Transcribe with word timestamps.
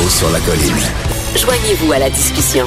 Là-haut 0.00 0.08
sur 0.08 0.30
la 0.30 0.40
colline. 0.40 0.76
Joignez-vous 1.36 1.92
à 1.92 1.98
la 1.98 2.08
discussion. 2.08 2.66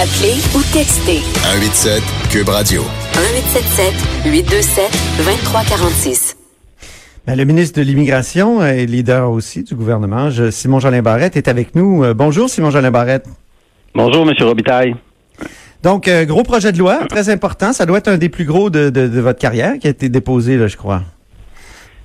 Appelez 0.00 0.36
ou 0.54 0.62
textez 0.72 1.18
187 1.42 2.02
Cube 2.30 2.48
Radio. 2.48 2.82
1877 2.82 3.92
827 4.32 4.90
2346. 5.18 6.36
Ben, 7.26 7.36
le 7.36 7.44
ministre 7.44 7.78
de 7.78 7.84
l'Immigration 7.84 8.64
et 8.64 8.86
leader 8.86 9.30
aussi 9.30 9.64
du 9.64 9.74
gouvernement, 9.74 10.30
Simon 10.50 10.80
Jolin 10.80 11.02
Barrette, 11.02 11.36
est 11.36 11.48
avec 11.48 11.74
nous. 11.74 12.02
Euh, 12.04 12.14
bonjour, 12.14 12.48
Simon 12.48 12.70
Jolin 12.70 12.90
Barrette. 12.90 13.26
Bonjour, 13.94 14.24
Monsieur 14.24 14.46
Robitaille. 14.46 14.94
Donc, 15.82 16.08
euh, 16.08 16.24
gros 16.24 16.42
projet 16.42 16.72
de 16.72 16.78
loi, 16.78 17.00
très 17.08 17.28
important. 17.28 17.72
Ça 17.74 17.84
doit 17.84 17.98
être 17.98 18.08
un 18.08 18.16
des 18.18 18.30
plus 18.30 18.44
gros 18.46 18.70
de, 18.70 18.88
de- 18.88 19.08
de 19.08 19.20
votre 19.20 19.38
carrière 19.40 19.74
qui 19.78 19.88
a 19.88 19.90
été 19.90 20.08
déposé, 20.08 20.56
là, 20.56 20.68
je 20.68 20.76
crois. 20.78 21.02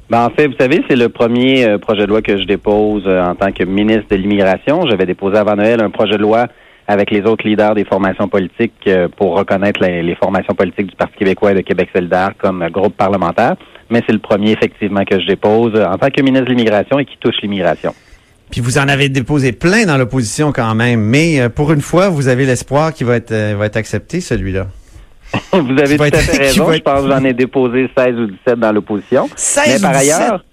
Ben, 0.10 0.26
en 0.26 0.30
fait, 0.30 0.48
vous 0.48 0.56
savez, 0.60 0.84
c'est 0.90 0.96
le 0.96 1.10
premier 1.10 1.66
euh, 1.66 1.78
projet 1.78 2.02
de 2.02 2.08
loi 2.08 2.22
que 2.22 2.38
je 2.38 2.44
dépose 2.44 3.04
euh, 3.08 3.24
en 3.24 3.36
tant 3.36 3.52
que 3.52 3.64
ministre 3.64 4.06
de 4.12 4.16
l'Immigration. 4.16 4.86
J'avais 4.90 5.06
déposé 5.06 5.38
avant 5.38 5.56
Noël 5.56 5.82
un 5.82 5.90
projet 5.90 6.18
de 6.18 6.22
loi 6.22 6.48
avec 6.88 7.10
les 7.10 7.22
autres 7.22 7.48
leaders 7.48 7.74
des 7.74 7.86
formations 7.86 8.28
politiques 8.28 8.74
euh, 8.88 9.08
pour 9.08 9.38
reconnaître 9.38 9.82
les, 9.82 10.04
les 10.04 10.16
formations 10.16 10.54
politiques 10.54 10.88
du 10.88 10.96
Parti 10.96 11.16
québécois 11.18 11.54
et 11.54 11.56
de 11.56 11.62
Québec 11.62 11.90
solidaire 11.96 12.32
comme 12.38 12.68
groupe 12.70 12.98
parlementaire. 12.98 13.56
Mais 13.90 14.02
c'est 14.06 14.14
le 14.14 14.20
premier, 14.20 14.52
effectivement, 14.52 15.06
que 15.06 15.20
je 15.20 15.26
dépose 15.26 15.74
en 15.80 15.98
tant 15.98 16.10
que 16.10 16.22
ministre 16.22 16.46
de 16.46 16.52
l'Immigration 16.52 17.00
et 17.00 17.06
qui 17.06 17.18
touche 17.20 17.36
l'immigration. 17.42 17.94
Puis 18.52 18.60
vous 18.60 18.78
en 18.78 18.88
avez 18.90 19.08
déposé 19.08 19.54
plein 19.54 19.86
dans 19.86 19.98
l'opposition 19.98 20.52
quand 20.52 20.76
même, 20.76 21.00
mais 21.00 21.50
pour 21.50 21.72
une 21.72 21.82
fois, 21.82 22.10
vous 22.10 22.28
avez 22.28 22.46
l'espoir 22.46 22.94
qu'il 22.94 23.08
va 23.08 23.16
être, 23.16 23.34
va 23.56 23.66
être 23.66 23.78
accepté, 23.78 24.22
celui-là. 24.22 24.68
vous 25.54 25.80
avez 25.80 25.98
tout 25.98 26.04
à 26.04 26.12
fait 26.18 26.38
raison. 26.44 26.72
Je 26.72 26.80
pense 26.82 27.02
que 27.04 27.10
j'en 27.10 27.24
ai 27.24 27.34
déposé 27.34 27.90
16 27.98 28.16
ou 28.20 28.26
17 28.28 28.60
dans 28.60 28.72
l'opposition. 28.72 29.28
16 29.36 29.68
Mais 29.68 29.78
ou 29.80 29.82
par 29.92 30.00
17? 30.02 30.14
ailleurs, 30.22 30.46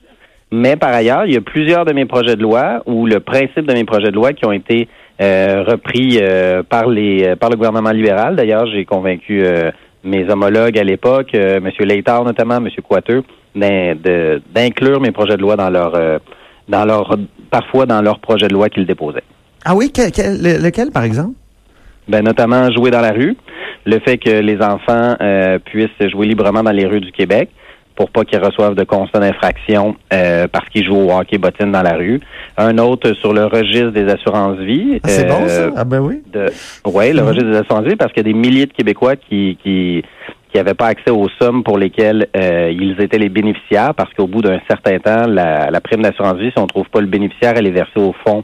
mais 0.52 0.76
par 0.76 0.92
ailleurs, 0.92 1.26
il 1.26 1.34
y 1.34 1.36
a 1.36 1.40
plusieurs 1.40 1.84
de 1.84 1.92
mes 1.92 2.06
projets 2.06 2.36
de 2.36 2.42
loi 2.42 2.82
ou 2.86 3.06
le 3.06 3.20
principe 3.20 3.66
de 3.66 3.72
mes 3.74 3.84
projets 3.84 4.08
de 4.10 4.14
loi 4.16 4.32
qui 4.32 4.44
ont 4.46 4.52
été 4.52 4.88
euh, 5.20 5.64
repris 5.66 6.18
euh, 6.20 6.62
par 6.62 6.88
les 6.88 7.24
euh, 7.24 7.36
par 7.36 7.50
le 7.50 7.56
gouvernement 7.56 7.90
libéral. 7.90 8.36
D'ailleurs, 8.36 8.66
j'ai 8.66 8.84
convaincu 8.84 9.42
euh, 9.44 9.70
mes 10.02 10.28
homologues 10.30 10.78
à 10.78 10.82
l'époque, 10.84 11.34
M. 11.34 11.68
Leitard 11.80 12.24
notamment, 12.24 12.56
M. 12.56 12.68
Coiteux, 12.88 13.22
d'inclure 13.54 15.00
mes 15.00 15.10
projets 15.12 15.36
de 15.36 15.42
loi 15.42 15.56
dans 15.56 15.70
leur 15.70 15.92
dans 16.68 16.84
leur 16.84 17.16
parfois 17.50 17.86
dans 17.86 18.00
leurs 18.00 18.18
projets 18.20 18.48
de 18.48 18.54
loi 18.54 18.68
qu'ils 18.68 18.86
déposaient. 18.86 19.24
Ah 19.64 19.74
oui, 19.74 19.90
quel- 19.92 20.10
quel- 20.12 20.40
le- 20.42 20.56
lequel, 20.62 20.90
par 20.90 21.02
exemple? 21.04 21.34
Ben, 22.08 22.24
notamment 22.24 22.70
jouer 22.72 22.90
dans 22.90 23.00
la 23.02 23.12
rue, 23.12 23.36
le 23.86 23.98
fait 24.00 24.18
que 24.18 24.30
les 24.40 24.60
enfants 24.60 25.16
euh, 25.20 25.58
puissent 25.58 26.10
jouer 26.12 26.26
librement 26.26 26.62
dans 26.62 26.70
les 26.72 26.86
rues 26.86 27.00
du 27.00 27.12
Québec 27.12 27.48
pour 27.96 28.10
pas 28.10 28.24
qu'ils 28.24 28.38
reçoivent 28.42 28.74
de 28.76 28.84
constats 28.84 29.18
d'infraction 29.20 29.94
euh, 30.12 30.46
parce 30.50 30.66
qu'ils 30.70 30.84
jouent 30.86 30.96
au 31.08 31.12
hockey 31.12 31.36
bottine 31.38 31.70
dans 31.72 31.82
la 31.82 31.94
rue. 31.96 32.18
Un 32.56 32.78
autre 32.78 33.12
sur 33.14 33.32
le 33.34 33.44
registre 33.44 33.90
des 33.90 34.08
assurances-vie. 34.10 35.00
Ah, 35.02 35.08
c'est 35.08 35.26
bon, 35.28 35.46
ça? 35.46 35.60
euh, 35.62 35.70
Ah 35.76 35.84
ben 35.84 36.00
oui. 36.00 36.22
ouais, 36.86 37.12
le 37.12 37.20
Mhm. 37.22 37.28
registre 37.28 37.50
des 37.50 37.56
assurances-vie 37.58 37.96
parce 37.96 38.12
qu'il 38.12 38.26
y 38.26 38.30
a 38.30 38.32
des 38.32 38.38
milliers 38.38 38.66
de 38.66 38.72
Québécois 38.72 39.16
qui 39.16 39.58
qui 39.62 40.02
qui 40.52 40.56
n'avaient 40.56 40.74
pas 40.74 40.86
accès 40.86 41.10
aux 41.10 41.28
sommes 41.40 41.62
pour 41.62 41.78
lesquelles 41.78 42.26
euh, 42.36 42.72
ils 42.72 43.00
étaient 43.00 43.18
les 43.18 43.28
bénéficiaires 43.28 43.94
parce 43.94 44.12
qu'au 44.14 44.26
bout 44.26 44.42
d'un 44.42 44.58
certain 44.66 44.98
temps, 44.98 45.26
la, 45.28 45.70
la 45.70 45.80
prime 45.80 46.02
d'assurance-vie, 46.02 46.50
si 46.50 46.58
on 46.58 46.62
ne 46.62 46.66
trouve 46.68 46.88
pas 46.88 47.00
le 47.00 47.06
bénéficiaire, 47.06 47.52
elle 47.56 47.68
est 47.68 47.70
versée 47.70 48.00
au 48.00 48.12
fond 48.26 48.42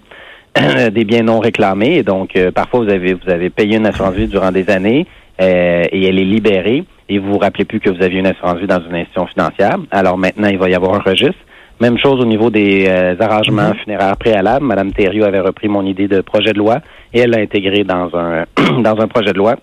des 0.92 1.04
biens 1.04 1.22
non 1.24 1.40
réclamés. 1.40 1.96
Et 1.96 2.02
donc, 2.04 2.36
euh, 2.36 2.50
parfois, 2.52 2.80
vous 2.84 2.90
avez 2.90 3.14
vous 3.14 3.28
avez 3.28 3.50
payé 3.50 3.76
une 3.78 3.86
assurance-vie 3.86 4.28
durant 4.28 4.52
des 4.52 4.70
années 4.70 5.06
euh, 5.40 5.82
et 5.90 6.06
elle 6.06 6.18
est 6.18 6.24
libérée 6.24 6.84
et 7.08 7.18
vous 7.18 7.32
vous 7.32 7.38
rappelez 7.38 7.64
plus 7.64 7.80
que 7.80 7.90
vous 7.90 8.02
aviez 8.02 8.20
une 8.20 8.26
assurance-vie 8.26 8.66
dans 8.66 8.80
une 8.80 8.94
institution 8.94 9.26
financière. 9.26 9.76
Alors 9.90 10.18
maintenant, 10.18 10.48
il 10.48 10.58
va 10.58 10.68
y 10.68 10.74
avoir 10.74 10.94
un 10.94 11.00
registre. 11.00 11.38
Même 11.80 11.98
chose 11.98 12.20
au 12.20 12.24
niveau 12.24 12.48
des 12.48 12.86
euh, 12.88 13.14
arrangements 13.20 13.74
funéraires 13.74 14.16
préalables. 14.16 14.64
Madame 14.64 14.92
Thériault 14.92 15.24
avait 15.24 15.40
repris 15.40 15.68
mon 15.68 15.84
idée 15.84 16.08
de 16.08 16.22
projet 16.22 16.54
de 16.54 16.58
loi 16.58 16.78
et 17.12 17.20
elle 17.20 17.30
l'a 17.30 17.40
intégré 17.40 17.84
dans 17.84 18.10
un 18.14 18.44
dans 18.82 18.98
un 18.98 19.08
projet 19.08 19.32
de 19.32 19.38
loi 19.38 19.56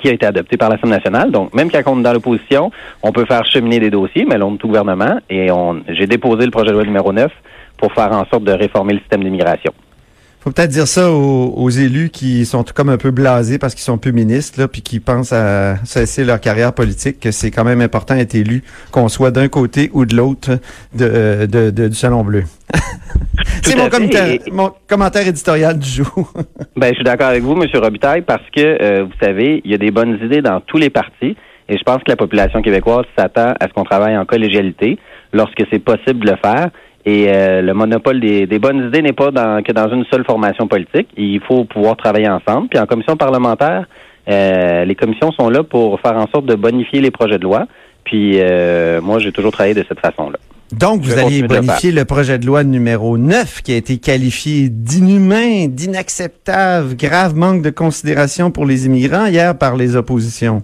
qui 0.00 0.08
a 0.08 0.12
été 0.12 0.26
adopté 0.26 0.56
par 0.56 0.68
l'Assemblée 0.68 0.96
nationale. 0.96 1.30
Donc, 1.30 1.54
même 1.54 1.70
quand 1.70 1.82
on 1.86 2.00
est 2.00 2.02
dans 2.02 2.12
l'opposition, 2.12 2.70
on 3.02 3.12
peut 3.12 3.24
faire 3.26 3.44
cheminer 3.46 3.80
des 3.80 3.90
dossiers, 3.90 4.26
mais 4.28 4.38
l'on 4.38 4.54
est 4.54 4.58
tout 4.58 4.68
gouvernement 4.68 5.18
et 5.28 5.50
on 5.50 5.82
j'ai 5.88 6.06
déposé 6.06 6.44
le 6.44 6.50
projet 6.50 6.68
de 6.68 6.72
loi 6.72 6.84
numéro 6.84 7.12
9 7.12 7.30
pour 7.78 7.92
faire 7.94 8.12
en 8.12 8.26
sorte 8.26 8.44
de 8.44 8.52
réformer 8.52 8.94
le 8.94 8.98
système 9.00 9.24
d'immigration. 9.24 9.72
Faut 10.42 10.50
peut-être 10.50 10.70
dire 10.70 10.86
ça 10.88 11.10
aux, 11.12 11.52
aux 11.54 11.68
élus 11.68 12.08
qui 12.08 12.46
sont 12.46 12.64
comme 12.74 12.88
un 12.88 12.96
peu 12.96 13.10
blasés 13.10 13.58
parce 13.58 13.74
qu'ils 13.74 13.82
sont 13.84 13.98
peu 13.98 14.10
ministres, 14.10 14.58
là, 14.58 14.68
puis 14.68 14.80
qui 14.80 14.98
pensent 14.98 15.34
à 15.34 15.76
cesser 15.84 16.24
leur 16.24 16.40
carrière 16.40 16.72
politique, 16.72 17.20
que 17.20 17.30
c'est 17.30 17.50
quand 17.50 17.64
même 17.64 17.82
important 17.82 18.14
d'être 18.16 18.34
élu, 18.34 18.62
qu'on 18.90 19.08
soit 19.08 19.30
d'un 19.32 19.48
côté 19.48 19.90
ou 19.92 20.06
de 20.06 20.16
l'autre 20.16 20.58
de, 20.94 21.44
de, 21.46 21.70
de- 21.70 21.88
du 21.88 21.94
Salon 21.94 22.24
Bleu. 22.24 22.44
c'est 23.62 23.76
mon 23.76 23.90
commentaire, 23.90 24.38
mon 24.50 24.72
commentaire 24.88 25.28
éditorial 25.28 25.78
du 25.78 25.88
jour. 25.88 26.32
Ben, 26.76 26.88
je 26.90 26.94
suis 26.94 27.04
d'accord 27.04 27.26
avec 27.28 27.42
vous, 27.42 27.52
M. 27.60 27.68
Robitaille, 27.74 28.22
parce 28.22 28.44
que, 28.56 28.60
euh, 28.82 29.04
vous 29.04 29.12
savez, 29.20 29.60
il 29.66 29.70
y 29.70 29.74
a 29.74 29.78
des 29.78 29.90
bonnes 29.90 30.18
idées 30.24 30.40
dans 30.40 30.60
tous 30.62 30.78
les 30.78 30.88
partis. 30.88 31.36
Et 31.68 31.76
je 31.76 31.82
pense 31.84 31.98
que 31.98 32.08
la 32.10 32.16
population 32.16 32.62
québécoise 32.62 33.04
s'attend 33.18 33.52
à 33.60 33.68
ce 33.68 33.72
qu'on 33.74 33.84
travaille 33.84 34.16
en 34.16 34.24
collégialité 34.24 34.98
lorsque 35.34 35.62
c'est 35.70 35.78
possible 35.78 36.24
de 36.24 36.30
le 36.30 36.36
faire. 36.42 36.70
Et 37.06 37.26
euh, 37.28 37.62
le 37.62 37.72
monopole 37.72 38.20
des, 38.20 38.46
des 38.46 38.58
bonnes 38.58 38.88
idées 38.88 39.02
n'est 39.02 39.12
pas 39.14 39.30
dans, 39.30 39.62
que 39.62 39.72
dans 39.72 39.88
une 39.88 40.04
seule 40.10 40.24
formation 40.24 40.68
politique. 40.68 41.08
Il 41.16 41.40
faut 41.40 41.64
pouvoir 41.64 41.96
travailler 41.96 42.28
ensemble. 42.28 42.68
Puis 42.68 42.78
en 42.78 42.86
commission 42.86 43.16
parlementaire, 43.16 43.86
euh, 44.28 44.84
les 44.84 44.94
commissions 44.94 45.32
sont 45.32 45.48
là 45.48 45.62
pour 45.62 45.98
faire 46.00 46.16
en 46.16 46.26
sorte 46.28 46.46
de 46.46 46.54
bonifier 46.54 47.00
les 47.00 47.10
projets 47.10 47.38
de 47.38 47.44
loi. 47.44 47.66
Puis 48.04 48.38
euh, 48.40 49.00
moi, 49.00 49.18
j'ai 49.18 49.32
toujours 49.32 49.52
travaillé 49.52 49.74
de 49.74 49.84
cette 49.88 50.00
façon-là. 50.00 50.38
Donc, 50.72 51.00
vous 51.00 51.18
allez 51.18 51.42
bonifier 51.42 51.90
le 51.90 52.04
projet 52.04 52.38
de 52.38 52.46
loi 52.46 52.62
numéro 52.62 53.18
9 53.18 53.62
qui 53.62 53.72
a 53.72 53.76
été 53.76 53.98
qualifié 53.98 54.68
d'inhumain, 54.68 55.66
d'inacceptable, 55.66 56.94
grave 56.96 57.34
manque 57.34 57.62
de 57.62 57.70
considération 57.70 58.52
pour 58.52 58.66
les 58.66 58.86
immigrants 58.86 59.26
hier 59.26 59.58
par 59.58 59.76
les 59.76 59.96
oppositions. 59.96 60.62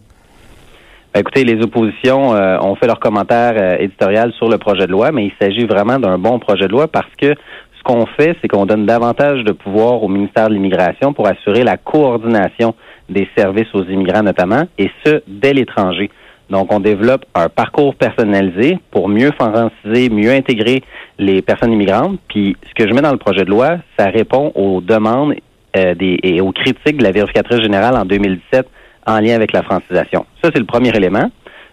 Ben, 1.16 1.20
Écoutez, 1.20 1.44
les 1.44 1.62
oppositions 1.62 2.34
euh, 2.34 2.58
ont 2.60 2.74
fait 2.74 2.86
leur 2.86 3.00
commentaire 3.00 3.54
euh, 3.56 4.30
sur 4.32 4.50
le 4.50 4.58
projet 4.58 4.86
de 4.86 4.92
loi, 4.92 5.12
mais 5.12 5.24
il 5.24 5.32
s'agit 5.40 5.64
vraiment 5.64 5.98
d'un 5.98 6.18
bon 6.18 6.38
projet 6.38 6.66
de 6.66 6.72
loi 6.72 6.88
parce 6.88 7.08
que 7.18 7.28
ce 7.28 7.82
qu'on 7.84 8.04
fait, 8.04 8.36
c'est 8.42 8.48
qu'on 8.48 8.66
donne 8.66 8.84
davantage 8.84 9.42
de 9.42 9.52
pouvoir 9.52 10.02
au 10.02 10.08
ministère 10.08 10.50
de 10.50 10.52
l'Immigration 10.52 11.14
pour 11.14 11.26
assurer 11.26 11.64
la 11.64 11.78
coordination 11.78 12.74
des 13.08 13.26
services 13.34 13.72
aux 13.72 13.84
immigrants 13.84 14.24
notamment, 14.24 14.64
et 14.76 14.90
ce, 15.06 15.22
dès 15.26 15.54
l'étranger. 15.54 16.10
Donc, 16.50 16.70
on 16.70 16.80
développe 16.80 17.24
un 17.34 17.48
parcours 17.48 17.94
personnalisé 17.94 18.78
pour 18.90 19.08
mieux 19.08 19.30
franciser, 19.40 20.10
mieux 20.10 20.32
intégrer 20.32 20.82
les 21.18 21.40
personnes 21.40 21.72
immigrantes. 21.72 22.18
Puis, 22.28 22.58
ce 22.68 22.74
que 22.74 22.86
je 22.86 22.92
mets 22.92 23.00
dans 23.00 23.12
le 23.12 23.16
projet 23.16 23.46
de 23.46 23.50
loi, 23.50 23.78
ça 23.98 24.10
répond 24.10 24.52
aux 24.54 24.82
demandes 24.82 25.34
euh, 25.78 25.94
et 25.98 26.42
aux 26.42 26.52
critiques 26.52 26.98
de 26.98 27.04
la 27.04 27.12
vérificatrice 27.12 27.62
générale 27.62 27.96
en 27.96 28.04
2017 28.04 28.68
en 29.06 29.20
lien 29.20 29.34
avec 29.34 29.52
la 29.52 29.62
francisation. 29.62 30.26
Ça, 30.42 30.50
c'est 30.52 30.58
le 30.58 30.66
premier 30.66 30.94
élément. 30.94 31.30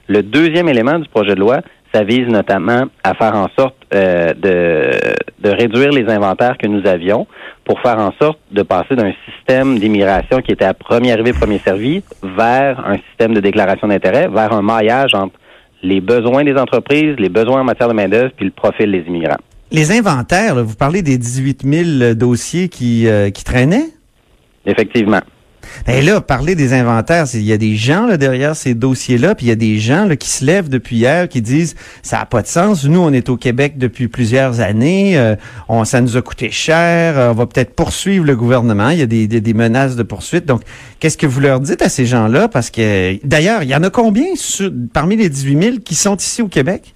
Le 0.07 0.21
deuxième 0.21 0.69
élément 0.69 0.99
du 0.99 1.07
projet 1.09 1.35
de 1.35 1.39
loi, 1.39 1.61
ça 1.93 2.03
vise 2.03 2.27
notamment 2.27 2.85
à 3.03 3.13
faire 3.13 3.35
en 3.35 3.47
sorte 3.57 3.75
euh, 3.93 4.33
de, 4.33 4.91
de 5.39 5.49
réduire 5.49 5.91
les 5.91 6.11
inventaires 6.11 6.57
que 6.57 6.67
nous 6.67 6.85
avions 6.87 7.27
pour 7.65 7.79
faire 7.81 7.99
en 7.99 8.11
sorte 8.19 8.39
de 8.51 8.63
passer 8.63 8.95
d'un 8.95 9.13
système 9.29 9.79
d'immigration 9.79 10.41
qui 10.41 10.51
était 10.51 10.65
à 10.65 10.73
premier 10.73 11.11
arrivé, 11.13 11.33
premier 11.33 11.59
servi 11.59 12.03
vers 12.23 12.83
un 12.85 12.97
système 13.09 13.33
de 13.33 13.39
déclaration 13.39 13.87
d'intérêt, 13.87 14.27
vers 14.27 14.53
un 14.53 14.61
maillage 14.61 15.13
entre 15.13 15.35
les 15.83 16.01
besoins 16.01 16.43
des 16.43 16.55
entreprises, 16.55 17.15
les 17.17 17.29
besoins 17.29 17.61
en 17.61 17.63
matière 17.63 17.89
de 17.89 17.93
main-d'œuvre, 17.93 18.31
puis 18.35 18.45
le 18.45 18.51
profil 18.51 18.91
des 18.91 19.03
immigrants. 19.07 19.37
Les 19.71 19.91
inventaires, 19.91 20.55
là, 20.55 20.61
vous 20.61 20.75
parlez 20.75 21.01
des 21.01 21.17
18 21.17 21.63
000 21.63 22.13
dossiers 22.13 22.69
qui, 22.69 23.07
euh, 23.07 23.29
qui 23.31 23.43
traînaient? 23.43 23.89
Effectivement. 24.65 25.21
Ben 25.85 26.03
là, 26.05 26.21
parler 26.21 26.55
des 26.55 26.73
inventaires, 26.73 27.25
il 27.33 27.41
y 27.41 27.53
a 27.53 27.57
des 27.57 27.75
gens 27.75 28.05
là, 28.05 28.17
derrière 28.17 28.55
ces 28.55 28.73
dossiers-là, 28.73 29.35
puis 29.35 29.47
il 29.47 29.49
y 29.49 29.51
a 29.51 29.55
des 29.55 29.77
gens 29.79 30.05
là, 30.05 30.15
qui 30.15 30.29
se 30.29 30.45
lèvent 30.45 30.69
depuis 30.69 30.97
hier, 30.97 31.27
qui 31.27 31.41
disent 31.41 31.75
ça 32.01 32.19
n'a 32.19 32.25
pas 32.25 32.41
de 32.41 32.47
sens. 32.47 32.85
Nous, 32.85 32.99
on 32.99 33.11
est 33.11 33.29
au 33.29 33.37
Québec 33.37 33.77
depuis 33.77 34.07
plusieurs 34.07 34.61
années, 34.61 35.17
euh, 35.17 35.35
on, 35.69 35.85
ça 35.85 36.01
nous 36.01 36.17
a 36.17 36.21
coûté 36.21 36.51
cher, 36.51 37.17
euh, 37.17 37.31
on 37.31 37.33
va 37.33 37.45
peut-être 37.45 37.75
poursuivre 37.75 38.25
le 38.25 38.35
gouvernement. 38.35 38.89
Il 38.89 38.99
y 38.99 39.01
a 39.01 39.05
des, 39.05 39.27
des, 39.27 39.53
menaces 39.53 39.95
de 39.95 40.03
poursuite. 40.03 40.45
Donc, 40.45 40.61
qu'est-ce 40.99 41.17
que 41.17 41.27
vous 41.27 41.39
leur 41.39 41.59
dites 41.59 41.81
à 41.81 41.89
ces 41.89 42.05
gens-là? 42.05 42.47
Parce 42.47 42.69
que 42.69 43.17
d'ailleurs, 43.25 43.63
il 43.63 43.69
y 43.69 43.75
en 43.75 43.83
a 43.83 43.89
combien 43.89 44.25
parmi 44.93 45.15
les 45.15 45.29
18 45.29 45.63
000 45.63 45.77
qui 45.83 45.95
sont 45.95 46.15
ici 46.15 46.41
au 46.41 46.47
Québec? 46.47 46.93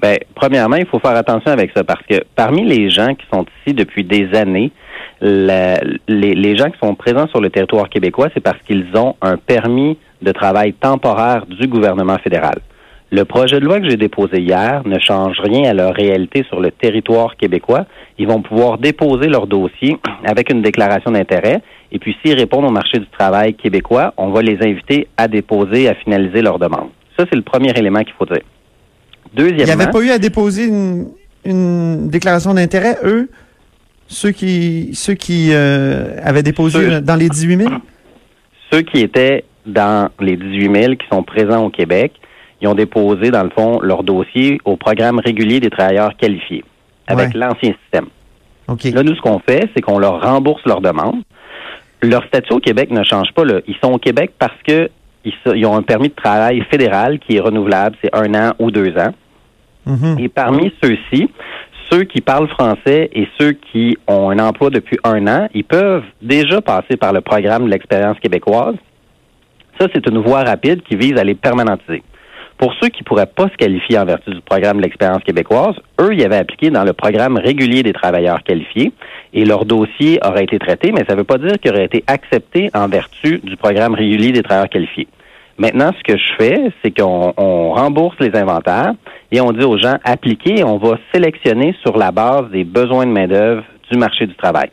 Ben, 0.00 0.18
premièrement, 0.34 0.76
il 0.76 0.86
faut 0.86 0.98
faire 0.98 1.16
attention 1.16 1.52
avec 1.52 1.70
ça 1.74 1.84
parce 1.84 2.02
que 2.08 2.24
parmi 2.34 2.64
les 2.64 2.90
gens 2.90 3.14
qui 3.14 3.24
sont 3.32 3.46
ici 3.60 3.72
depuis 3.72 4.02
des 4.02 4.34
années, 4.34 4.72
la- 5.22 5.80
les, 6.08 6.34
les 6.34 6.56
gens 6.56 6.68
qui 6.70 6.78
sont 6.82 6.94
présents 6.94 7.28
sur 7.28 7.40
le 7.40 7.48
territoire 7.48 7.88
québécois, 7.88 8.28
c'est 8.34 8.40
parce 8.42 8.58
qu'ils 8.66 8.86
ont 8.96 9.14
un 9.22 9.36
permis 9.36 9.96
de 10.20 10.32
travail 10.32 10.72
temporaire 10.74 11.46
du 11.46 11.66
gouvernement 11.68 12.18
fédéral. 12.18 12.56
Le 13.10 13.24
projet 13.24 13.60
de 13.60 13.64
loi 13.66 13.78
que 13.78 13.88
j'ai 13.88 13.96
déposé 13.98 14.40
hier 14.40 14.82
ne 14.86 14.98
change 14.98 15.38
rien 15.40 15.70
à 15.70 15.74
leur 15.74 15.94
réalité 15.94 16.44
sur 16.48 16.60
le 16.60 16.70
territoire 16.70 17.36
québécois. 17.36 17.84
Ils 18.18 18.26
vont 18.26 18.40
pouvoir 18.40 18.78
déposer 18.78 19.28
leur 19.28 19.46
dossier 19.46 19.96
avec 20.24 20.50
une 20.50 20.62
déclaration 20.62 21.10
d'intérêt. 21.10 21.60
Et 21.92 21.98
puis, 21.98 22.16
s'ils 22.24 22.34
répondent 22.34 22.64
au 22.64 22.70
marché 22.72 22.98
du 22.98 23.06
travail 23.08 23.52
québécois, 23.54 24.14
on 24.16 24.30
va 24.30 24.40
les 24.42 24.56
inviter 24.66 25.08
à 25.18 25.28
déposer, 25.28 25.88
à 25.88 25.94
finaliser 25.94 26.40
leur 26.40 26.58
demande. 26.58 26.88
Ça, 27.18 27.26
c'est 27.28 27.36
le 27.36 27.42
premier 27.42 27.70
élément 27.76 28.00
qu'il 28.02 28.14
faut 28.18 28.24
dire. 28.24 28.40
Il 29.36 29.44
n'y 29.44 29.50
Deuxièmement, 29.52 29.82
avait 29.84 29.92
pas 29.92 30.00
eu 30.02 30.10
à 30.10 30.18
déposer 30.18 30.68
une, 30.68 31.08
une 31.44 32.08
déclaration 32.08 32.54
d'intérêt, 32.54 32.96
eux, 33.04 33.28
ceux 34.12 34.30
qui, 34.30 34.90
ceux 34.94 35.14
qui 35.14 35.50
euh, 35.52 36.16
avaient 36.22 36.42
déposé 36.42 36.78
Ceux- 36.78 37.00
dans 37.00 37.16
les 37.16 37.28
18 37.28 37.56
000? 37.56 37.72
Ceux 38.70 38.82
qui 38.82 39.00
étaient 39.00 39.44
dans 39.66 40.08
les 40.20 40.36
18 40.36 40.74
000 40.74 40.94
qui 40.96 41.06
sont 41.10 41.22
présents 41.22 41.64
au 41.64 41.70
Québec, 41.70 42.12
ils 42.60 42.68
ont 42.68 42.74
déposé, 42.74 43.30
dans 43.30 43.42
le 43.42 43.50
fond, 43.50 43.80
leur 43.80 44.02
dossier 44.04 44.58
au 44.64 44.76
programme 44.76 45.18
régulier 45.18 45.60
des 45.60 45.70
travailleurs 45.70 46.16
qualifiés 46.16 46.64
avec 47.06 47.28
Ouais. 47.34 47.38
l'ancien 47.40 47.74
système. 47.82 48.06
Là, 48.94 49.02
nous, 49.02 49.14
ce 49.16 49.20
qu'on 49.20 49.40
fait, 49.40 49.68
c'est 49.74 49.82
qu'on 49.82 49.98
leur 49.98 50.22
rembourse 50.22 50.62
leur 50.64 50.80
demande. 50.80 51.22
Leur 52.02 52.24
statut 52.26 52.54
au 52.54 52.58
Québec 52.58 52.90
ne 52.90 53.02
change 53.04 53.32
pas. 53.34 53.44
Là. 53.44 53.60
Ils 53.66 53.76
sont 53.82 53.92
au 53.92 53.98
Québec 53.98 54.32
parce 54.38 54.56
que 54.66 54.88
ils, 55.24 55.66
ont 55.66 55.76
un 55.76 55.82
permis 55.82 56.08
de 56.08 56.14
travail 56.14 56.64
fédéral 56.70 57.18
qui 57.20 57.36
est 57.36 57.40
renouvelable, 57.40 57.96
c'est 58.02 58.10
un 58.14 58.34
an 58.34 58.54
ou 58.58 58.70
deux 58.70 58.96
ans. 58.96 59.12
Mhm. 59.86 60.16
Et 60.18 60.28
parmi 60.28 60.72
ceux-ci, 60.82 61.28
ceux 61.92 62.04
qui 62.04 62.22
parlent 62.22 62.48
français 62.48 63.10
et 63.12 63.28
ceux 63.38 63.52
qui 63.52 63.98
ont 64.06 64.30
un 64.30 64.38
emploi 64.38 64.70
depuis 64.70 64.98
un 65.04 65.26
an, 65.26 65.48
ils 65.52 65.64
peuvent 65.64 66.04
déjà 66.22 66.62
passer 66.62 66.96
par 66.98 67.12
le 67.12 67.20
programme 67.20 67.66
de 67.66 67.70
l'expérience 67.70 68.18
québécoise. 68.18 68.76
Ça, 69.78 69.88
c'est 69.94 70.06
une 70.08 70.18
voie 70.18 70.42
rapide 70.42 70.82
qui 70.82 70.96
vise 70.96 71.18
à 71.18 71.24
les 71.24 71.34
permanentiser. 71.34 72.02
Pour 72.56 72.72
ceux 72.80 72.88
qui 72.88 73.02
pourraient 73.02 73.26
pas 73.26 73.48
se 73.48 73.56
qualifier 73.56 73.98
en 73.98 74.04
vertu 74.04 74.30
du 74.30 74.40
programme 74.40 74.78
de 74.78 74.82
l'expérience 74.82 75.22
québécoise, 75.24 75.74
eux, 76.00 76.14
ils 76.14 76.24
avaient 76.24 76.36
appliqué 76.36 76.70
dans 76.70 76.84
le 76.84 76.92
programme 76.92 77.36
régulier 77.36 77.82
des 77.82 77.92
travailleurs 77.92 78.42
qualifiés 78.42 78.92
et 79.34 79.44
leur 79.44 79.64
dossier 79.64 80.18
aurait 80.24 80.44
été 80.44 80.58
traité, 80.58 80.92
mais 80.92 81.04
ça 81.06 81.14
ne 81.14 81.18
veut 81.18 81.24
pas 81.24 81.38
dire 81.38 81.58
qu'il 81.60 81.72
aurait 81.72 81.86
été 81.86 82.04
accepté 82.06 82.70
en 82.74 82.88
vertu 82.88 83.40
du 83.42 83.56
programme 83.56 83.94
régulier 83.94 84.32
des 84.32 84.42
travailleurs 84.42 84.70
qualifiés. 84.70 85.08
Maintenant, 85.62 85.92
ce 85.96 86.12
que 86.12 86.18
je 86.18 86.32
fais, 86.40 86.72
c'est 86.82 86.90
qu'on 86.90 87.32
on 87.36 87.70
rembourse 87.70 88.16
les 88.18 88.36
inventaires 88.36 88.94
et 89.30 89.40
on 89.40 89.52
dit 89.52 89.64
aux 89.64 89.78
gens, 89.78 89.94
appliquez, 90.02 90.64
on 90.64 90.76
va 90.76 90.98
sélectionner 91.14 91.72
sur 91.82 91.96
la 91.96 92.10
base 92.10 92.50
des 92.50 92.64
besoins 92.64 93.06
de 93.06 93.12
main-d'œuvre 93.12 93.62
du 93.88 93.96
marché 93.96 94.26
du 94.26 94.34
travail. 94.34 94.70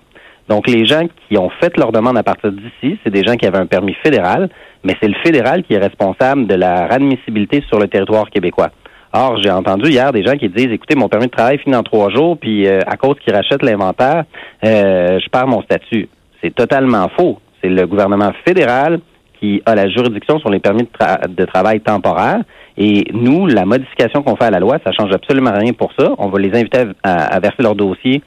Donc, 0.47 0.67
les 0.67 0.87
gens 0.87 1.03
qui 1.27 1.37
ont 1.37 1.51
fait 1.61 1.77
leur 1.77 1.91
demande 1.91 2.17
à 2.17 2.23
partir 2.23 2.51
d'ici, 2.51 2.97
c'est 3.03 3.11
des 3.11 3.23
gens 3.23 3.35
qui 3.35 3.45
avaient 3.45 3.59
un 3.59 3.67
permis 3.67 3.93
fédéral, 4.03 4.49
mais 4.83 4.95
c'est 4.99 5.07
le 5.07 5.13
fédéral 5.23 5.61
qui 5.61 5.75
est 5.75 5.77
responsable 5.77 6.47
de 6.47 6.55
la 6.55 6.85
admissibilité 6.85 7.63
sur 7.67 7.77
le 7.77 7.87
territoire 7.87 8.27
québécois. 8.31 8.71
Or, 9.13 9.37
j'ai 9.43 9.51
entendu 9.51 9.91
hier 9.91 10.11
des 10.11 10.23
gens 10.23 10.37
qui 10.37 10.49
disent, 10.49 10.71
écoutez, 10.71 10.95
mon 10.95 11.07
permis 11.07 11.27
de 11.27 11.31
travail 11.31 11.59
finit 11.59 11.75
en 11.75 11.83
trois 11.83 12.09
jours, 12.09 12.35
puis 12.35 12.65
euh, 12.65 12.79
à 12.87 12.97
cause 12.97 13.17
qu'ils 13.19 13.35
rachètent 13.35 13.61
l'inventaire, 13.61 14.23
euh, 14.65 15.19
je 15.19 15.29
perds 15.29 15.47
mon 15.47 15.61
statut. 15.61 16.09
C'est 16.41 16.55
totalement 16.55 17.07
faux. 17.15 17.37
C'est 17.61 17.69
le 17.69 17.85
gouvernement 17.85 18.31
fédéral 18.43 19.01
qui 19.39 19.61
a 19.65 19.75
la 19.75 19.87
juridiction 19.89 20.39
sur 20.39 20.49
les 20.49 20.59
permis 20.59 20.83
de, 20.83 20.89
tra- 20.99 21.27
de 21.27 21.45
travail 21.45 21.79
temporaire. 21.81 22.39
Et 22.77 23.05
nous, 23.13 23.45
la 23.47 23.65
modification 23.65 24.21
qu'on 24.23 24.35
fait 24.35 24.45
à 24.45 24.51
la 24.51 24.59
loi, 24.59 24.77
ça 24.83 24.91
change 24.91 25.11
absolument 25.13 25.51
rien 25.53 25.73
pour 25.73 25.91
ça. 25.97 26.11
On 26.17 26.29
va 26.29 26.39
les 26.39 26.57
inviter 26.57 26.85
à, 27.03 27.39
verser 27.39 27.61
leur 27.63 27.75
dossier 27.75 28.21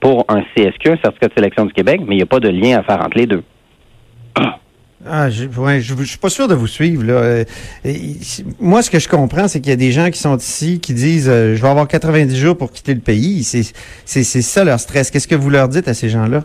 pour 0.00 0.24
un 0.28 0.42
CSQ, 0.54 0.90
un 0.90 0.96
certificat 1.02 1.28
de 1.28 1.32
sélection 1.36 1.64
du 1.66 1.72
Québec, 1.72 2.00
mais 2.06 2.14
il 2.14 2.18
n'y 2.18 2.22
a 2.22 2.26
pas 2.26 2.40
de 2.40 2.48
lien 2.48 2.78
à 2.78 2.82
faire 2.82 3.00
entre 3.00 3.16
les 3.18 3.26
deux. 3.26 3.42
Ah, 5.06 5.30
je, 5.30 5.46
ouais, 5.46 5.80
je, 5.80 5.94
je 5.96 6.04
suis 6.04 6.18
pas 6.18 6.28
sûr 6.28 6.48
de 6.48 6.54
vous 6.54 6.66
suivre. 6.66 7.04
Là. 7.04 7.12
Euh, 7.14 7.44
moi, 8.58 8.82
ce 8.82 8.90
que 8.90 8.98
je 8.98 9.08
comprends, 9.08 9.46
c'est 9.46 9.60
qu'il 9.60 9.70
y 9.70 9.72
a 9.72 9.76
des 9.76 9.92
gens 9.92 10.10
qui 10.10 10.18
sont 10.18 10.36
ici 10.36 10.80
qui 10.80 10.92
disent 10.92 11.28
euh, 11.28 11.54
je 11.54 11.62
vais 11.62 11.68
avoir 11.68 11.86
90 11.86 12.36
jours 12.36 12.56
pour 12.58 12.72
quitter 12.72 12.94
le 12.94 13.00
pays. 13.00 13.44
C'est 13.44 13.62
ça 14.42 14.64
leur 14.64 14.80
stress. 14.80 15.10
Qu'est-ce 15.10 15.28
que 15.28 15.36
vous 15.36 15.50
leur 15.50 15.68
dites 15.68 15.86
à 15.86 15.94
ces 15.94 16.08
gens-là? 16.08 16.44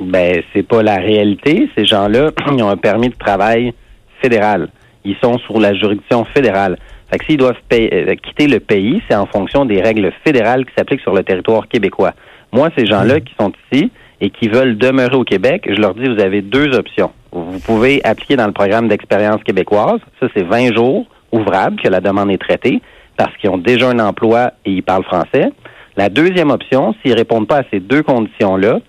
Ben, 0.00 0.42
c'est 0.52 0.66
pas 0.66 0.82
la 0.82 0.96
réalité. 0.96 1.68
Ces 1.76 1.84
gens-là, 1.84 2.30
ils 2.52 2.62
ont 2.62 2.68
un 2.68 2.76
permis 2.76 3.08
de 3.08 3.16
travail 3.16 3.72
fédéral. 4.20 4.68
Ils 5.04 5.16
sont 5.22 5.38
sur 5.38 5.60
la 5.60 5.74
juridiction 5.74 6.24
fédérale. 6.24 6.78
Fait 7.10 7.18
que 7.18 7.24
s'ils 7.26 7.36
doivent 7.36 7.56
euh, 7.72 8.14
quitter 8.16 8.48
le 8.48 8.60
pays, 8.60 9.00
c'est 9.08 9.14
en 9.14 9.26
fonction 9.26 9.64
des 9.64 9.80
règles 9.80 10.12
fédérales 10.24 10.64
qui 10.64 10.72
s'appliquent 10.76 11.02
sur 11.02 11.14
le 11.14 11.22
territoire 11.22 11.68
québécois. 11.68 12.12
Moi, 12.52 12.70
ces 12.76 12.86
gens-là 12.86 13.20
qui 13.20 13.32
sont 13.38 13.52
ici 13.70 13.90
et 14.20 14.30
qui 14.30 14.48
veulent 14.48 14.76
demeurer 14.76 15.14
au 15.14 15.24
Québec, 15.24 15.68
je 15.68 15.80
leur 15.80 15.94
dis, 15.94 16.08
vous 16.08 16.20
avez 16.20 16.42
deux 16.42 16.74
options. 16.74 17.12
Vous 17.32 17.60
pouvez 17.60 18.00
appliquer 18.04 18.36
dans 18.36 18.46
le 18.46 18.52
programme 18.52 18.88
d'expérience 18.88 19.42
québécoise. 19.44 20.00
Ça, 20.20 20.26
c'est 20.34 20.42
20 20.42 20.74
jours 20.74 21.06
ouvrables 21.32 21.80
que 21.80 21.88
la 21.88 22.00
demande 22.00 22.30
est 22.30 22.38
traitée 22.38 22.80
parce 23.16 23.34
qu'ils 23.36 23.50
ont 23.50 23.58
déjà 23.58 23.88
un 23.88 23.98
emploi 23.98 24.52
et 24.64 24.72
ils 24.72 24.82
parlent 24.82 25.04
français. 25.04 25.50
La 25.96 26.08
deuxième 26.08 26.50
option, 26.50 26.94
s'ils 27.02 27.14
répondent 27.14 27.46
pas 27.46 27.58
à 27.58 27.62
ces 27.70 27.80
deux 27.80 28.02
conditions-là, 28.02 28.80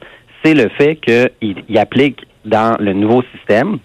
c'est 0.47 0.53
le 0.53 0.69
fait 0.69 0.95
qu'ils 0.95 1.55
ils 1.67 1.77
appliquent 1.77 2.25
dans 2.45 2.77
le 2.79 2.93
nouveau 2.93 3.21
système 3.35 3.79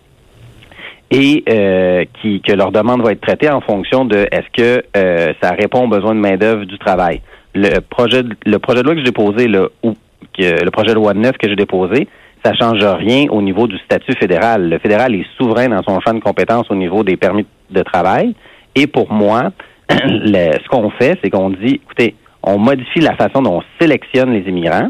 et 1.10 1.42
euh, 1.48 2.04
qui, 2.20 2.40
que 2.40 2.52
leur 2.52 2.70
demande 2.72 3.02
va 3.02 3.12
être 3.12 3.20
traitée 3.20 3.50
en 3.50 3.60
fonction 3.60 4.04
de 4.04 4.26
est-ce 4.30 4.48
que 4.56 4.82
euh, 4.96 5.32
ça 5.42 5.50
répond 5.50 5.84
aux 5.84 5.88
besoins 5.88 6.14
de 6.14 6.20
main-d'œuvre 6.20 6.64
du 6.64 6.78
travail. 6.78 7.20
Le 7.54 7.80
projet, 7.80 8.22
de- 8.22 8.36
le 8.46 8.58
projet 8.58 8.78
de 8.82 8.84
loi 8.84 8.94
que 8.94 9.00
j'ai 9.00 9.06
déposé, 9.06 9.48
ou 9.82 9.94
que, 10.38 10.64
le 10.64 10.70
projet 10.70 10.90
de 10.90 10.94
loi 10.94 11.12
9 11.12 11.32
que 11.36 11.48
j'ai 11.48 11.56
déposé, 11.56 12.06
ça 12.44 12.54
change 12.54 12.82
rien 12.84 13.26
au 13.30 13.42
niveau 13.42 13.66
du 13.66 13.76
statut 13.78 14.14
fédéral. 14.18 14.68
Le 14.70 14.78
fédéral 14.78 15.14
est 15.14 15.26
souverain 15.36 15.68
dans 15.68 15.82
son 15.82 16.00
champ 16.00 16.14
de 16.14 16.20
compétences 16.20 16.70
au 16.70 16.74
niveau 16.76 17.02
des 17.02 17.16
permis 17.16 17.44
de 17.70 17.82
travail. 17.82 18.34
Et 18.74 18.86
pour 18.86 19.12
moi, 19.12 19.50
ce 19.90 20.68
qu'on 20.68 20.90
fait, 20.90 21.18
c'est 21.22 21.30
qu'on 21.30 21.50
dit, 21.50 21.80
écoutez, 21.84 22.14
on 22.42 22.58
modifie 22.58 23.00
la 23.00 23.14
façon 23.16 23.42
dont 23.42 23.58
on 23.58 23.62
sélectionne 23.80 24.32
les 24.32 24.48
immigrants. 24.48 24.88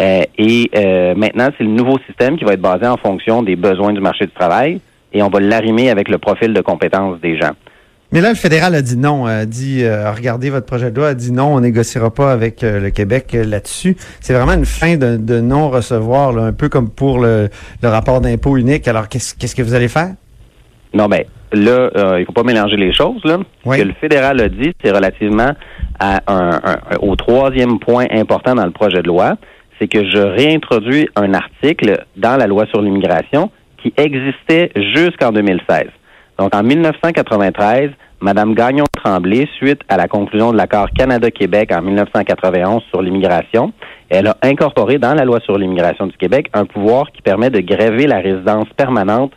Euh, 0.00 0.22
et 0.38 0.70
euh, 0.76 1.14
maintenant, 1.14 1.48
c'est 1.56 1.64
le 1.64 1.70
nouveau 1.70 1.98
système 2.06 2.36
qui 2.36 2.44
va 2.44 2.54
être 2.54 2.60
basé 2.60 2.86
en 2.86 2.96
fonction 2.96 3.42
des 3.42 3.56
besoins 3.56 3.92
du 3.92 4.00
marché 4.00 4.26
du 4.26 4.32
travail 4.32 4.80
et 5.12 5.22
on 5.22 5.28
va 5.28 5.38
l'arrimer 5.40 5.90
avec 5.90 6.08
le 6.08 6.18
profil 6.18 6.52
de 6.52 6.60
compétences 6.60 7.20
des 7.20 7.36
gens. 7.38 7.52
Mais 8.12 8.20
là, 8.20 8.28
le 8.30 8.34
fédéral 8.36 8.74
a 8.74 8.82
dit 8.82 8.96
non, 8.96 9.26
a 9.26 9.44
dit 9.44 9.82
euh, 9.82 10.10
regardez 10.12 10.50
votre 10.50 10.66
projet 10.66 10.90
de 10.90 10.96
loi, 10.96 11.08
a 11.08 11.14
dit 11.14 11.32
non, 11.32 11.54
on 11.54 11.60
négociera 11.60 12.12
pas 12.12 12.32
avec 12.32 12.62
euh, 12.62 12.80
le 12.80 12.90
Québec 12.90 13.34
euh, 13.34 13.44
là-dessus. 13.44 13.96
C'est 14.20 14.34
vraiment 14.34 14.52
une 14.52 14.66
fin 14.66 14.96
de, 14.96 15.16
de 15.16 15.40
non-recevoir, 15.40 16.36
un 16.38 16.52
peu 16.52 16.68
comme 16.68 16.90
pour 16.90 17.18
le, 17.18 17.48
le 17.82 17.88
rapport 17.88 18.20
d'impôt 18.20 18.56
unique. 18.56 18.86
Alors, 18.88 19.08
qu'est-ce 19.08 19.54
que 19.56 19.62
vous 19.62 19.74
allez 19.74 19.88
faire? 19.88 20.10
Non, 20.92 21.06
ben 21.08 21.24
là, 21.52 22.18
il 22.18 22.24
faut 22.24 22.32
pas 22.32 22.44
mélanger 22.44 22.76
les 22.76 22.92
choses. 22.92 23.20
Là. 23.24 23.38
Oui. 23.64 23.78
Ce 23.78 23.82
que 23.82 23.88
le 23.88 23.94
fédéral 23.94 24.40
a 24.40 24.48
dit, 24.48 24.72
c'est 24.82 24.92
relativement 24.92 25.50
à 25.98 26.20
un, 26.32 26.60
un- 26.64 26.96
au 27.00 27.16
troisième 27.16 27.78
point 27.80 28.06
important 28.12 28.54
dans 28.54 28.64
le 28.64 28.70
projet 28.70 29.02
de 29.02 29.08
loi, 29.08 29.34
c'est 29.84 29.88
que 29.88 30.08
je 30.08 30.18
réintroduis 30.18 31.08
un 31.16 31.34
article 31.34 32.04
dans 32.16 32.36
la 32.36 32.46
loi 32.46 32.64
sur 32.66 32.80
l'immigration 32.80 33.50
qui 33.82 33.92
existait 33.96 34.70
jusqu'en 34.94 35.30
2016. 35.30 35.84
Donc, 36.38 36.54
en 36.54 36.62
1993, 36.62 37.90
Mme 38.20 38.54
Gagnon-Tremblay, 38.54 39.46
suite 39.56 39.80
à 39.88 39.96
la 39.96 40.08
conclusion 40.08 40.52
de 40.52 40.56
l'accord 40.56 40.88
Canada-Québec 40.96 41.70
en 41.72 41.82
1991 41.82 42.82
sur 42.88 43.02
l'immigration, 43.02 43.72
elle 44.08 44.28
a 44.28 44.36
incorporé 44.42 44.98
dans 44.98 45.14
la 45.14 45.24
loi 45.24 45.40
sur 45.40 45.58
l'immigration 45.58 46.06
du 46.06 46.16
Québec 46.16 46.48
un 46.54 46.64
pouvoir 46.64 47.12
qui 47.12 47.20
permet 47.20 47.50
de 47.50 47.60
gréver 47.60 48.06
la 48.06 48.20
résidence 48.20 48.68
permanente 48.76 49.32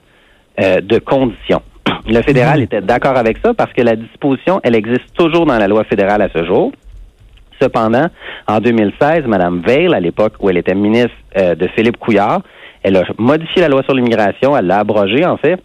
euh, 0.61 0.79
de 0.79 0.97
conditions. 0.99 1.61
Le 2.07 2.21
fédéral 2.21 2.59
Mhm. 2.59 2.63
était 2.63 2.81
d'accord 2.81 3.17
avec 3.17 3.37
ça 3.43 3.53
parce 3.53 3.73
que 3.73 3.81
la 3.81 3.95
disposition, 3.95 4.61
elle 4.63 4.75
existe 4.75 5.13
toujours 5.17 5.45
dans 5.45 5.57
la 5.57 5.67
loi 5.67 5.83
fédérale 5.83 6.21
à 6.21 6.29
ce 6.33 6.45
jour. 6.45 6.71
Cependant, 7.61 8.07
en 8.47 8.59
2016, 8.59 9.23
Mme 9.27 9.61
Veil, 9.65 9.93
à 9.93 9.99
l'époque 9.99 10.33
où 10.39 10.49
elle 10.49 10.57
était 10.57 10.75
ministre 10.75 11.11
euh, 11.37 11.55
de 11.55 11.67
Philippe 11.75 11.97
Couillard, 11.97 12.41
elle 12.83 12.95
a 12.97 13.03
modifié 13.17 13.61
la 13.63 13.69
loi 13.69 13.81
sur 13.83 13.93
l'immigration, 13.95 14.55
elle 14.55 14.67
l'a 14.67 14.79
abrogée 14.79 15.25
en 15.25 15.37
fait, 15.37 15.57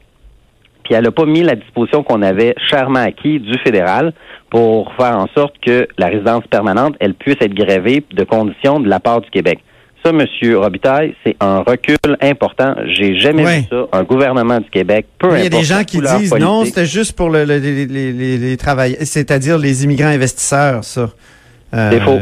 puis 0.85 0.95
elle 0.95 1.05
n'a 1.05 1.11
pas 1.13 1.27
mis 1.27 1.43
la 1.43 1.55
disposition 1.55 2.03
qu'on 2.03 2.23
avait 2.23 2.55
chèrement 2.71 3.01
acquis 3.01 3.39
du 3.39 3.57
fédéral 3.59 4.13
pour 4.51 4.93
faire 4.99 5.17
en 5.17 5.27
sorte 5.37 5.55
que 5.65 5.87
la 5.99 6.07
résidence 6.09 6.45
permanente, 6.51 6.95
elle 7.01 7.15
puisse 7.15 7.37
être 7.41 7.55
grévée 7.55 8.05
de 8.13 8.25
conditions 8.25 8.81
de 8.81 8.89
la 8.89 8.99
part 9.01 9.21
du 9.21 9.31
Québec. 9.31 9.61
Ça, 10.05 10.11
M. 10.11 10.27
Robitaille, 10.57 11.15
c'est 11.25 11.37
un 11.39 11.59
recul 11.61 11.97
important. 12.21 12.75
J'ai 12.87 13.17
jamais 13.17 13.45
Ouais. 13.45 13.59
vu 13.61 13.67
ça. 13.71 13.85
Un 13.93 14.03
gouvernement 14.03 14.59
du 14.59 14.69
Québec, 14.69 15.07
peu 15.19 15.29
Il 15.29 15.31
y 15.31 15.35
a 15.35 15.47
importe 15.47 15.53
des 15.61 15.63
gens 15.63 15.85
qui 15.85 16.01
disent 16.01 16.35
non, 16.35 16.65
c'était 16.65 16.87
juste 16.87 17.13
pour 17.17 17.31
le, 17.31 17.45
le- 17.45 17.59
les, 17.59 17.87
les, 17.87 18.13
les, 18.13 18.37
les 18.37 18.57
travailleurs, 18.57 18.99
c'est-à-dire 19.03 19.59
les 19.59 19.85
immigrants 19.85 20.09
investisseurs, 20.09 20.83
ça. 20.83 21.11
Euh, 21.75 21.91
C'est 21.91 22.01
faux. 22.01 22.19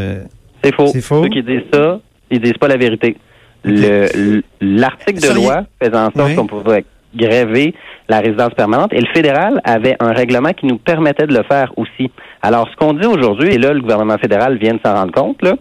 C'est 0.63 0.75
faux. 0.75 0.87
C'est 0.89 1.01
faux? 1.01 1.23
Ceux 1.25 1.29
qui 1.29 1.43
disent 1.43 1.63
ça, 1.73 2.01
ils 2.31 2.41
disent 2.41 2.59
pas 2.61 2.69
la 2.69 2.77
vérité. 2.77 3.17
L'article 3.65 5.21
de 5.21 5.35
loi 5.35 5.65
faisait 5.83 5.97
en 5.97 6.11
sorte 6.11 6.29
Oui. 6.29 6.35
qu'on 6.37 6.47
pouvait 6.47 6.85
gréver 7.15 7.75
la 8.09 8.21
résidence 8.21 8.55
permanente 8.55 8.93
et 8.93 9.01
le 9.01 9.07
fédéral 9.13 9.61
avait 9.65 9.97
un 10.01 10.13
règlement 10.13 10.53
qui 10.53 10.67
nous 10.67 10.79
permettait 10.79 11.27
de 11.27 11.35
le 11.37 11.43
faire 11.43 11.73
aussi. 11.77 12.11
Alors, 12.43 12.69
ce 12.71 12.77
qu'on 12.77 12.93
dit 12.95 13.07
aujourd'hui, 13.07 13.55
et 13.55 13.59
là, 13.59 13.73
le 13.73 13.81
gouvernement 13.81 14.19
fédéral 14.19 14.57
vient 14.59 14.75
de 14.75 14.81
s'en 14.85 14.95
rendre 14.95 15.13
compte, 15.13 15.43
là, 15.43 15.55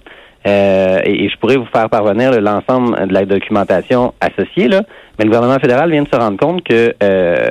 euh, 0.48 1.00
et, 1.04 1.26
et 1.26 1.30
je 1.30 1.38
pourrais 1.38 1.58
vous 1.58 1.66
faire 1.74 1.90
parvenir 1.90 2.40
l'ensemble 2.40 3.08
de 3.08 3.14
la 3.14 3.26
documentation 3.26 4.14
associée, 4.22 4.68
là, 4.68 4.84
mais 5.18 5.26
le 5.26 5.32
gouvernement 5.32 5.60
fédéral 5.60 5.92
vient 5.92 6.04
de 6.04 6.08
se 6.08 6.16
rendre 6.20 6.38
compte 6.38 6.64
que 6.64 6.94
euh, 7.04 7.50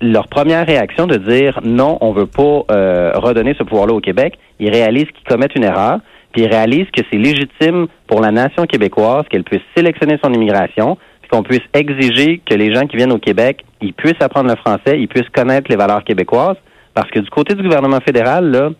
leur 0.00 0.28
première 0.28 0.66
réaction 0.66 1.06
de 1.06 1.16
dire 1.16 1.60
non, 1.64 1.98
on 2.00 2.12
veut 2.12 2.26
pas 2.26 2.62
euh, 2.70 3.12
redonner 3.14 3.54
ce 3.58 3.64
pouvoir-là 3.64 3.94
au 3.94 4.00
Québec, 4.00 4.38
ils 4.58 4.70
réalisent 4.70 5.10
qu'ils 5.14 5.26
commettent 5.28 5.54
une 5.54 5.64
erreur, 5.64 5.98
puis 6.32 6.42
ils 6.42 6.48
réalisent 6.48 6.90
que 6.92 7.02
c'est 7.10 7.18
légitime 7.18 7.86
pour 8.06 8.20
la 8.20 8.30
nation 8.30 8.64
québécoise 8.64 9.24
qu'elle 9.28 9.44
puisse 9.44 9.62
sélectionner 9.76 10.18
son 10.22 10.32
immigration, 10.32 10.96
puis 11.20 11.30
qu'on 11.30 11.42
puisse 11.42 11.62
exiger 11.74 12.40
que 12.48 12.54
les 12.54 12.72
gens 12.72 12.86
qui 12.86 12.96
viennent 12.96 13.12
au 13.12 13.18
Québec, 13.18 13.64
ils 13.80 13.92
puissent 13.92 14.20
apprendre 14.20 14.48
le 14.48 14.56
français, 14.56 14.98
ils 15.00 15.08
puissent 15.08 15.28
connaître 15.30 15.70
les 15.70 15.76
valeurs 15.76 16.04
québécoises, 16.04 16.56
parce 16.94 17.10
que 17.10 17.20
du 17.20 17.30
côté 17.30 17.54
du 17.54 17.62
gouvernement 17.62 18.00
fédéral, 18.00 18.50
là, 18.50 18.70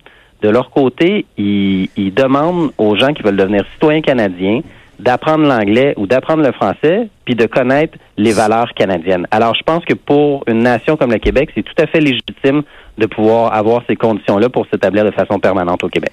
De 0.41 0.51
leur 0.51 0.71
côté, 0.71 1.27
ils, 1.37 1.89
ils 1.97 2.15
demandent 2.15 2.71
aux 2.79 2.95
gens 2.95 3.13
qui 3.13 3.25
veulent 3.25 3.37
devenir 3.37 3.65
citoyens 3.75 4.03
canadiens 4.03 4.61
d'apprendre 4.99 5.47
l'anglais 5.47 5.95
ou 5.97 6.07
d'apprendre 6.07 6.43
le 6.43 6.52
français, 6.52 7.09
puis 7.25 7.35
de 7.35 7.47
connaître 7.47 7.97
les 8.17 8.33
valeurs 8.33 8.73
canadiennes. 8.75 9.26
Alors, 9.31 9.55
je 9.55 9.62
pense 9.62 9.85
que 9.85 9.95
pour 9.95 10.43
une 10.49 10.59
nation 10.59 10.97
comme 10.97 11.12
le 11.12 11.19
Québec, 11.19 11.50
c'est 11.55 11.62
tout 11.62 11.81
à 11.81 11.87
fait 11.87 12.00
légitime 12.00 12.62
de 12.97 13.07
pouvoir 13.07 13.55
avoir 13.55 13.83
ces 13.88 13.97
conditions-là 13.97 14.49
pour 14.49 14.67
s'établir 14.71 15.05
de 15.05 15.12
façon 15.12 15.38
permanente 15.38 15.85
au 15.85 15.88
Québec. 15.88 16.12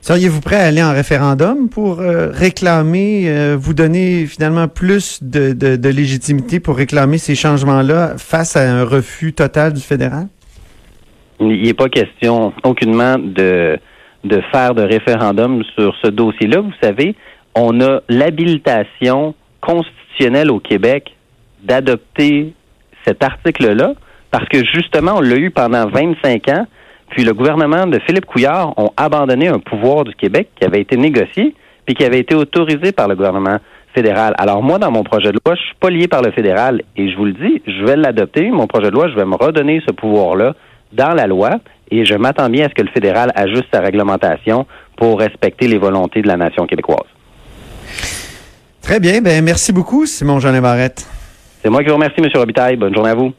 Seriez-vous 0.00 0.40
prêt 0.40 0.56
à 0.56 0.66
aller 0.66 0.82
en 0.82 0.92
référendum 0.92 1.68
pour 1.68 2.00
euh, 2.00 2.30
réclamer, 2.30 3.24
euh, 3.26 3.56
vous 3.58 3.74
donner 3.74 4.26
finalement 4.26 4.68
plus 4.68 5.22
de, 5.22 5.52
de, 5.52 5.76
de 5.76 5.88
légitimité 5.88 6.60
pour 6.60 6.76
réclamer 6.76 7.18
ces 7.18 7.34
changements-là 7.34 8.16
face 8.16 8.56
à 8.56 8.62
un 8.62 8.84
refus 8.84 9.32
total 9.32 9.72
du 9.72 9.80
fédéral? 9.80 10.28
Il 11.40 11.62
n'est 11.62 11.74
pas 11.74 11.88
question 11.88 12.52
aucunement 12.62 13.16
de, 13.18 13.78
de 14.24 14.40
faire 14.52 14.74
de 14.74 14.82
référendum 14.82 15.62
sur 15.76 15.94
ce 16.02 16.08
dossier-là. 16.08 16.60
Vous 16.60 16.72
savez, 16.80 17.14
on 17.58 17.80
a 17.80 18.00
l'habilitation 18.08 19.34
constitutionnelle 19.60 20.50
au 20.50 20.60
Québec 20.60 21.14
d'adopter 21.62 22.52
cet 23.04 23.24
article-là 23.24 23.94
parce 24.30 24.48
que 24.48 24.64
justement, 24.64 25.14
on 25.16 25.20
l'a 25.20 25.36
eu 25.36 25.50
pendant 25.50 25.88
25 25.88 26.48
ans, 26.50 26.66
puis 27.10 27.24
le 27.24 27.32
gouvernement 27.32 27.86
de 27.86 27.98
Philippe 28.06 28.26
Couillard 28.26 28.78
ont 28.78 28.92
abandonné 28.96 29.48
un 29.48 29.58
pouvoir 29.58 30.04
du 30.04 30.14
Québec 30.14 30.50
qui 30.54 30.66
avait 30.66 30.80
été 30.80 30.96
négocié 30.96 31.54
puis 31.84 31.94
qui 31.94 32.04
avait 32.04 32.20
été 32.20 32.34
autorisé 32.34 32.92
par 32.92 33.08
le 33.08 33.16
gouvernement 33.16 33.56
fédéral. 33.94 34.34
Alors 34.38 34.62
moi, 34.62 34.78
dans 34.78 34.90
mon 34.90 35.02
projet 35.02 35.32
de 35.32 35.38
loi, 35.44 35.56
je 35.56 35.62
suis 35.62 35.74
pas 35.80 35.90
lié 35.90 36.06
par 36.06 36.22
le 36.22 36.30
fédéral 36.30 36.82
et 36.96 37.10
je 37.10 37.16
vous 37.16 37.24
le 37.24 37.32
dis, 37.32 37.62
je 37.66 37.84
vais 37.84 37.96
l'adopter, 37.96 38.50
mon 38.50 38.66
projet 38.66 38.90
de 38.90 38.94
loi, 38.94 39.08
je 39.08 39.16
vais 39.16 39.24
me 39.24 39.36
redonner 39.36 39.82
ce 39.86 39.92
pouvoir-là 39.92 40.54
dans 40.92 41.14
la 41.14 41.26
loi 41.26 41.50
et 41.90 42.04
je 42.04 42.14
m'attends 42.14 42.50
bien 42.50 42.66
à 42.66 42.68
ce 42.68 42.74
que 42.74 42.82
le 42.82 42.90
fédéral 42.90 43.32
ajuste 43.34 43.66
sa 43.72 43.80
réglementation 43.80 44.66
pour 44.96 45.18
respecter 45.18 45.66
les 45.66 45.78
volontés 45.78 46.20
de 46.20 46.28
la 46.28 46.36
nation 46.36 46.66
québécoise. 46.66 47.08
Très 48.88 49.00
bien. 49.00 49.20
Ben, 49.20 49.44
merci 49.44 49.70
beaucoup, 49.70 50.06
Simon 50.06 50.40
Jean 50.40 50.58
Barrette. 50.62 51.06
C'est 51.62 51.68
moi 51.68 51.82
qui 51.82 51.90
vous 51.90 51.96
remercie, 51.96 52.22
M. 52.22 52.30
Robitaille. 52.34 52.76
Bonne 52.76 52.94
journée 52.94 53.10
à 53.10 53.14
vous. 53.14 53.34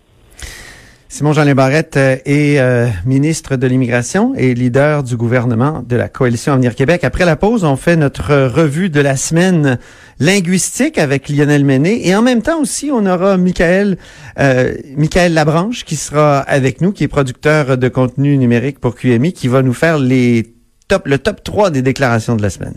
Simon 1.08 1.34
Jean 1.34 1.52
Barrette 1.56 1.98
euh, 1.98 2.18
est 2.24 2.60
euh, 2.60 2.86
ministre 3.08 3.56
de 3.56 3.66
l'Immigration 3.66 4.36
et 4.38 4.54
leader 4.54 5.02
du 5.02 5.18
gouvernement 5.18 5.84
de 5.84 5.96
la 5.96 6.08
Coalition 6.08 6.54
Avenir 6.54 6.76
Québec. 6.76 7.04
Après 7.04 7.26
la 7.26 7.36
pause, 7.36 7.64
on 7.64 7.78
fait 7.78 7.96
notre 7.96 8.46
revue 8.46 8.92
de 8.92 9.02
la 9.02 9.16
semaine 9.16 9.80
linguistique 10.20 11.00
avec 11.00 11.30
Lionel 11.30 11.66
Méné 11.66 12.08
et 12.08 12.16
en 12.16 12.22
même 12.22 12.44
temps 12.44 12.62
aussi, 12.62 12.92
on 12.94 13.08
aura 13.08 13.38
Michael, 13.38 13.98
euh, 14.38 14.76
Michael 14.98 15.34
Labranche 15.34 15.84
qui 15.84 15.96
sera 15.96 16.42
avec 16.42 16.80
nous, 16.80 16.92
qui 16.92 17.06
est 17.06 17.08
producteur 17.08 17.76
de 17.76 17.88
contenu 17.90 18.38
numérique 18.38 18.80
pour 18.80 18.94
QMI, 18.94 19.34
qui 19.34 19.48
va 19.48 19.64
nous 19.64 19.74
faire 19.74 19.98
les 19.98 20.54
top, 20.88 21.08
le 21.08 21.18
top 21.18 21.44
3 21.44 21.72
des 21.72 21.82
déclarations 21.82 22.36
de 22.36 22.44
la 22.44 22.52
semaine. 22.52 22.76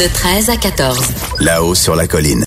De 0.00 0.12
13 0.12 0.50
à 0.50 0.56
14. 0.56 1.12
Là-haut 1.38 1.76
sur 1.76 1.94
la 1.94 2.08
colline. 2.08 2.42